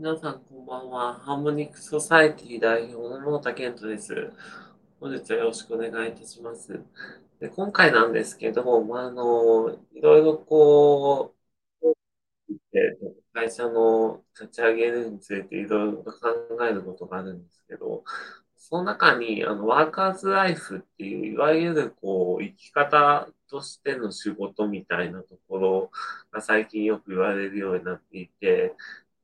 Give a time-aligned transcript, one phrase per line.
[0.00, 1.12] 皆さんこんばんは。
[1.12, 4.32] ハーモニックソサエティ代表の野田健人です。
[4.98, 6.80] 本日はよろしくお願いいたします。
[7.38, 11.34] で今回なんですけど、まあ、あの、いろいろこ
[11.82, 11.94] う、
[13.34, 16.14] 会社の立ち上げるについていろいろ考
[16.66, 18.02] えることがあるんですけど、
[18.56, 25.90] その中に、あの、ワーカーズライフっていう、いわゆるこう、生き方としての仕事みたいなところ
[26.30, 28.74] が最近よく言われるようになっていて、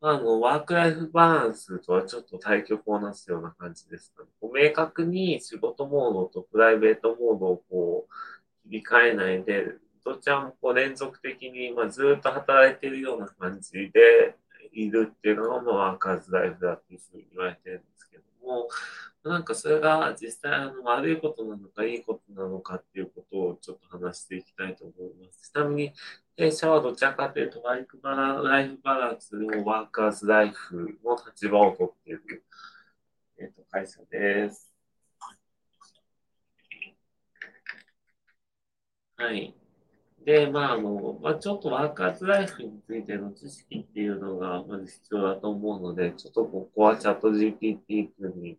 [0.00, 4.28] あの、ワークライフバランスとはちょっと対極をなすような感じですかね。
[4.42, 9.74] 明確に仕事モードとプライベートモードをこう、切り替えないで、
[10.04, 14.36] どちらもこう連続的に、まあ、ずっと働いているような感じで
[14.72, 18.68] いるっていうのが、ワーカーズライフだっていうふうに言われてるんですけども、
[19.24, 25.50] なんかそれが実際あの悪いことなのかいいことなのかっていうことをちょっと話していきたいと思います。
[25.50, 25.92] ちなみに、
[26.36, 32.44] 弊社はどちらかというとライフバラライフバランスのワーカーズライフの立場を取っている、
[33.38, 34.70] えー、と会社です。
[39.16, 39.54] はい。
[40.26, 48.58] で、まあ、あの、まあ、ちょっとワーカーズライフについての知識っていうのがまず必要だと思うので、ちょっとここはチャット GPT 君に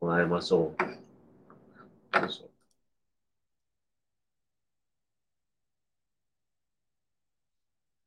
[0.00, 0.74] もらいましょ
[2.14, 2.18] う。
[2.18, 2.55] よいしょ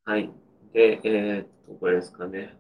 [0.10, 0.30] はい。
[0.74, 2.58] で、えー、っと、これですかね。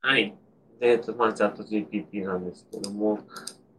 [0.00, 0.34] はい。
[0.80, 3.18] で、えっと、まあ、チャット GPT なんですけども、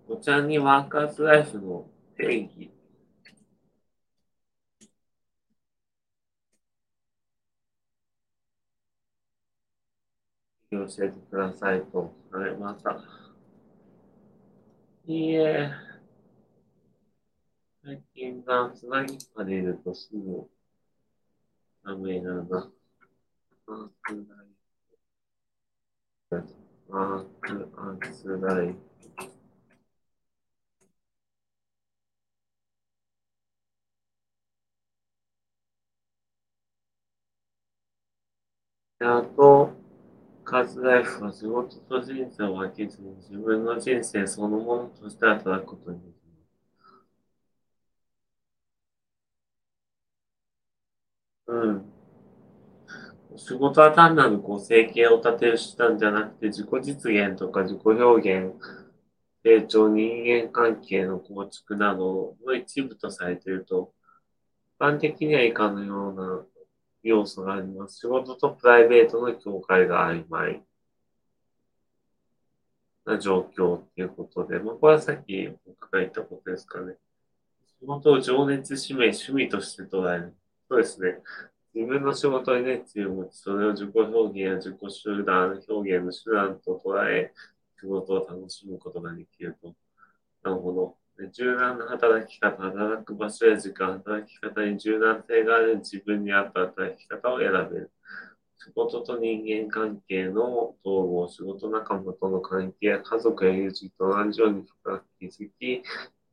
[0.08, 1.86] こちらにワーカーズライフの
[2.18, 2.72] 定義
[10.72, 12.98] 教えてくださいとされまた。
[15.08, 15.72] いいえ、
[17.88, 20.48] 最近がつなぎっぱでいるとすぐ
[21.84, 22.72] ダメだな。
[23.68, 24.28] あーく
[26.30, 26.44] らい。
[26.92, 28.76] あーく、あーつらい。
[39.00, 39.72] あと、
[40.44, 46.27] カズライフは仕事と人生を分けずに自分の人生そのものとして働くことにできま
[51.48, 51.94] うん。
[53.38, 58.54] 仕事は単なるこう生計を立てる手段じゃなくて自己実現とか自己表現、
[59.44, 63.94] 成長、人間関係の構築などの一部とされていると、
[64.80, 66.46] 一般的には以下のような
[67.04, 68.00] 要素があります。
[68.00, 70.64] 仕事とプライベートの境界が曖昧
[73.06, 76.96] な状況っていうことで、まあ、これはさっき僕が言ったことですかね。
[77.80, 80.36] 仕事を情熱、使命、趣味として捉える。
[80.70, 81.22] そうですね。
[81.74, 87.34] 自分の仕事に熱意を持ち、それを自己表現や自己集団表現の手段と捉え、
[87.80, 89.76] 仕事を楽しむことができると。
[90.44, 90.98] なるほど。
[91.34, 97.92] 柔軟な働き方、働く場所や時間、働き方に柔軟性がある自分に合った働き方を選べる。
[98.58, 105.84] 仕事と人間関係の統合、仕事仲間との関係や家族や友人と同じように深く気づき、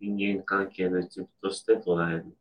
[0.01, 2.37] 人間関係の一部として捉える。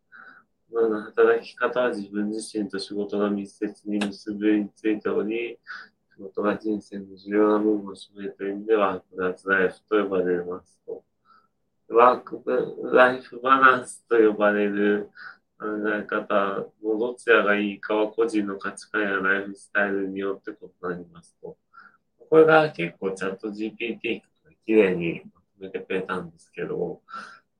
[0.73, 5.59] このような働き方は自分自身と仕事が密接に結びついており、
[6.15, 11.03] 仕事が人生の重要な部分を占めるという意味では、プラスライフと呼ばれますと。
[11.89, 12.41] ワーク
[12.91, 15.11] ライフバランスと呼ばれる
[15.59, 21.55] 考え方のどちらがいいかは個人の価値観やライフスタイルによって異なりますと。
[22.31, 26.99] これが結構チャット GPT が綺麗にまとめてくれたんですけど、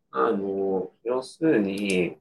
[0.09, 2.17] あの、要するに、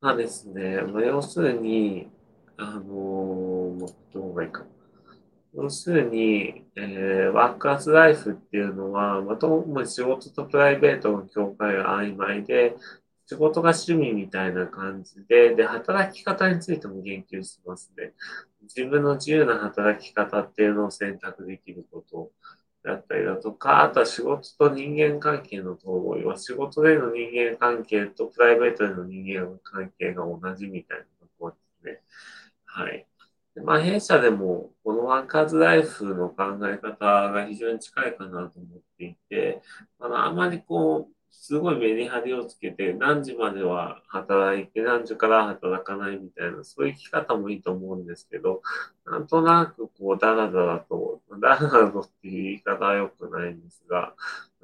[0.00, 2.08] まあですね、まあ、要するに、
[2.56, 3.76] あの、
[4.12, 4.64] どうがいいか。
[5.54, 12.76] 要するに、えー、ワーカーズライフっていうのは、まとも仕事とプライベートの境界が曖昧で、
[13.26, 18.14] 仕事が趣味みたいな感じで、で、働き方についても言及しますね。
[18.62, 22.30] 自分の自由な働き方っていうのを選択できること
[22.84, 32.02] だったりだとか、あとは仕事と人間関係の統合は、仕事での人間関係とプライベートでの人間関係が同じみたいなところですね。
[32.64, 33.06] はい。
[33.64, 39.62] まあ、弊社でも、このワーカーズライフの考え方が非常に近いかなと思っていて、
[39.98, 48.62] あの、あまりこう、すごいメリハリをつけて、何時までは働いて、何時から働かないみたいな、そういう生き方もいいと思うんですけど、
[49.06, 54.14] なんとなくこう、だらだらと、ラダとっていう言い方は良くないんですが、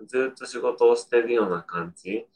[0.07, 2.27] ずっと仕事をしてるような感じ。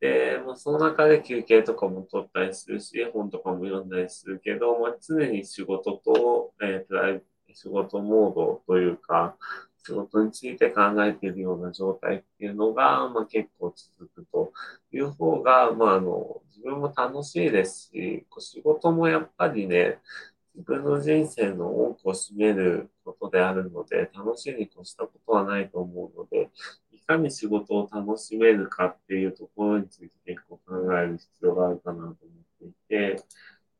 [0.00, 7.22] で、まあ、その中で休憩とかも取ったりするし、本とかも読んだりするけど、まあ、常に仕事と、えー、プライ
[7.54, 9.36] 仕事モードというか、
[9.86, 14.52] 仕事について考えているような状態っていうのが、まあ、結構続くと
[14.92, 19.98] いう方が、まあ、あの、自分も楽しいですし、仕事もやっぱりね、
[20.54, 26.50] 自分の人生の多くを占めることであるので、楽しいに越したことはないと思うので、
[26.92, 32.16] いかに仕事を楽しめるかっていうところについて結構考える必要があるかなと思っ
[32.60, 33.22] ていて、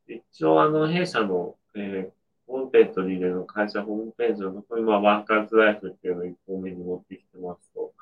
[0.09, 2.13] 一応あの弊社の、えー、
[2.47, 7.93] ホームページリでの会社ホームページのところに、まあ、ワーカーズライフっていうのを一方目に持ってきてますと、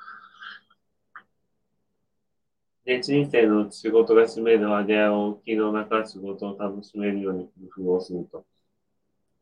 [2.85, 8.45] で、人生の仕事が占める割合を大きいの中、仕事を楽しめるように工夫をすると。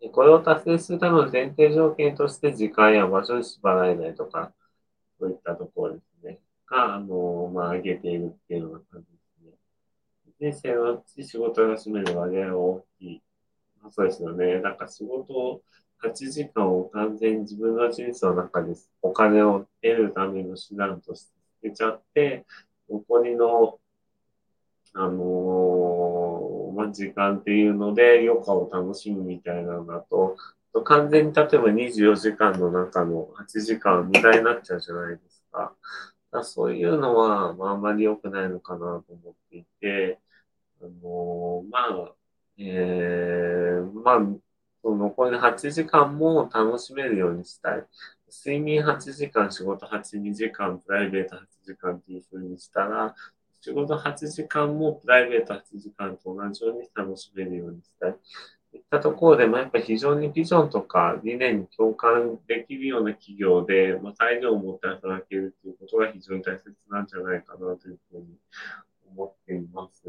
[0.09, 4.53] これを達成するための前提条件として、時間や場所に縛られないとか、
[5.19, 6.39] そういったところですね。
[6.67, 9.53] が、あの、まあ、上げているっていうような感じで
[10.39, 10.53] すね。
[10.53, 13.23] 人生のうち仕事が占める割合が大きい。
[13.91, 14.61] そうですよね。
[14.61, 15.63] なんか仕事を
[16.03, 21.33] 8時間を完全に自分の人生の中でお金を得るための手段として
[21.63, 22.47] 捨てちゃって、
[22.89, 23.79] 残りの、
[24.95, 25.13] あのー、
[26.81, 30.37] まあ、時間っていうので余暇を楽しむみたいなのだと、
[30.85, 35.75] 完全に例えば24時間の中の8時間無駄になっちゃうじゃないですか。
[36.31, 40.21] だそういうのは、まあ、あんまり良くないのかなと思っていて、
[40.81, 42.15] あのー、まあ、
[42.59, 44.19] えー、まあ、
[44.83, 47.87] その残りの8時間も楽しめるようにしたい。
[48.31, 53.15] 睡眠8時間、仕事8、2時間、プライベート8時間っていう風にしたら、
[53.61, 58.17] 仕事8時間もプライベート8時間と同じように楽しめるようにしたい。
[58.73, 68.27] いったところで、まあ、やっぱ非常にビジョンとか理念に共感できるような企業で、まあ、材料を持って働けるということが非常に大切なんじゃないかなというふうに
[69.17, 70.05] 思っています。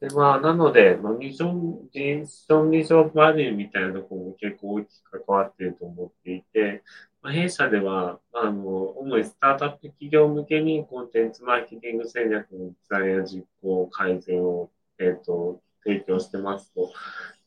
[0.00, 6.82] で、まあ、なので、まあ、ミッション、ミッションビジョンバリューみたいなところも結構大きく関わっていると思っていて、
[7.26, 8.62] ま、弊社では、あの、
[9.00, 14.70] 主にスタートアップ企業向けにコンテンツマーケティング戦略のデザインや実行、改善を、
[15.00, 16.92] えっ、ー、と、提供してますと。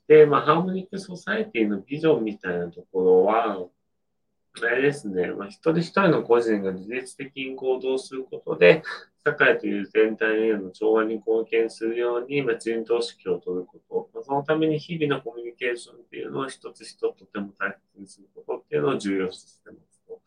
[0.09, 3.67] で、まあ、ハーモニックソサイティのビジョンみたいなところは、
[4.61, 8.83] あれですね、まあ、一人一人の個人が自律的に行動することで、
[9.25, 20.21] 社会という全体への調和に貢献するように、まあ、人道指揮を取ること、まあ、そのために日々のコミュニケーションっていうのを一つ一つとても大切にすることっていうのを重要視してますと。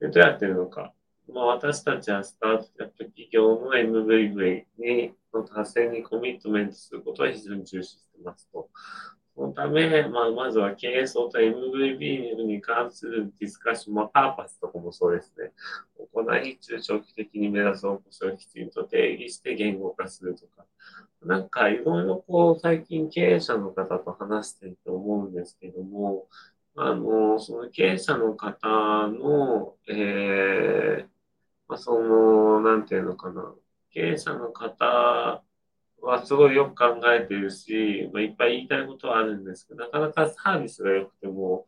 [0.00, 0.92] でどうやってるのか。
[1.32, 8.68] まあ、私たちはスタートアップ企業の MVV にの達成にコミットメントすることは非常に重視してますと。
[9.34, 15.50] そのため、まあ、まずは経営層と MVB に関するディスカッション、まあ、パーパスとかもそうですね。
[16.14, 20.64] 行い、中長期的に目指す方向性をきちんと定義して言語化するとか。
[21.24, 26.28] なんか、いろいろこう、最近経営者の方と話していて思うんですけども、
[26.76, 28.68] あの、その経営者の方
[29.08, 31.06] の、えー、
[31.68, 33.54] まあ、その、なんていうのかな。
[33.90, 35.42] 経営者の方
[36.02, 41.64] はすごいよく考えてるし、まあ、いっぱい言いたいことはあるんですけど、なかなかサービスが良くても、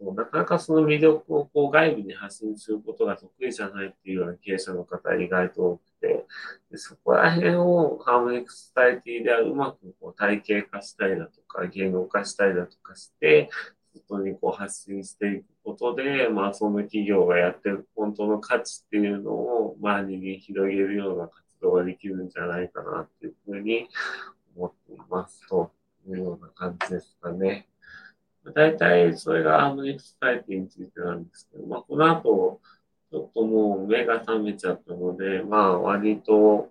[0.00, 6.26] そうなかなかその魅力をこう外部に発信することが得意じゃないっていうような経営者の方意外と多くて、
[6.70, 13.50] でそこら辺をハーモニックスタイティではうまくこう体系化したりだとか、言語化したりだとかして、
[13.94, 23.88] 外にこう発信していくことで、まあその企業がやってる本当の価値っていうのを周りに広げるような活動ができるんじゃないかなっていうふうに
[24.56, 25.70] 思っていますと
[26.08, 27.68] いうような感じですかね。
[28.54, 32.60] 大体それがアームニクスタイティについてなんですけど、まあこの後、
[33.10, 36.69] ちょっともう目が覚めちゃったので、まあ割と、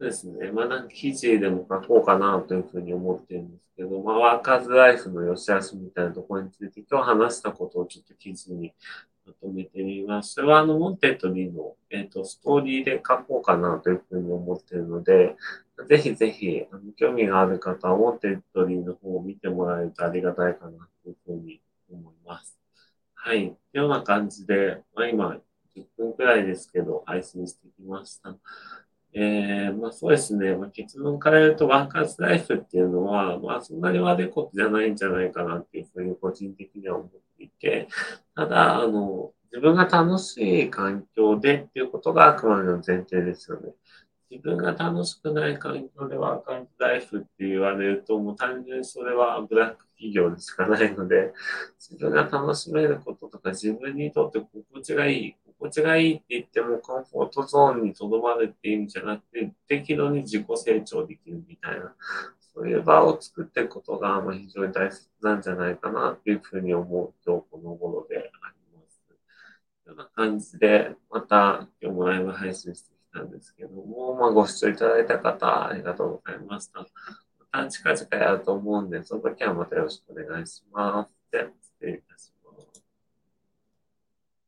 [0.00, 0.50] そうですね。
[0.50, 8.72] まあなんか記事でも書こうかなというふうに思ってるんですけど、まあ Work as Life の良し悪しみたいなところについて今日話したことをちょっと記事に
[9.26, 10.34] まとめてみます。
[10.34, 15.36] それはあの、 Wantedly の、えっ、ー、と、ストーリーで書こうかなというふうに思ってるので、
[15.88, 21.60] ぜひぜひ、あの興味がある方は、 Wantedly の方を見てもらえるとありがたいかなというふうに
[21.90, 22.58] 思います。
[23.14, 23.56] はい。
[23.72, 25.40] ような感じで、まあ、今、
[25.74, 28.36] 10分くらいですけど、配信してきました。
[29.16, 30.56] えー、まあそうですね。
[30.56, 37.86] まあ、結論から言うと、 Work as Life っていうのは、まあそんなに悪いことじゃないんじゃないかなっていうふうに個人的には思っていて、
[38.34, 43.72] ただ、あの、自分が楽しい環境でっていうことがあくまでの前提ですよね。
[44.28, 51.32] 自分が楽しくない環境でワークアンドライフって言われると、もう単純にそれはブラック企業でしかないので、
[51.78, 61.94] 自分が楽しめることとか自分にとって心地がいい、心地がいいって言ってもコンフォートゾーンにとどまるっていう意味じゃなくて、適度に自己成長できるみたいな、
[62.54, 68.30] そういう場を作っていくことが非常に大切なんじゃないかなっていうふうに思う今日この頃であり
[68.76, 69.00] ます。
[69.86, 76.80] こんな感じで、また今日もライブ配信してきたんですけども、まあ、ご視聴いただいた方、ありがとうございました。
[76.80, 76.86] ま
[77.64, 81.14] た近々やると思うんで、その時はまたよろしくお願いします。